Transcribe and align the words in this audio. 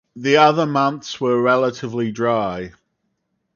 The 0.15 0.37
other 0.37 0.65
months 0.65 1.21
are 1.21 1.39
relatively 1.39 2.11
dry. 2.11 2.71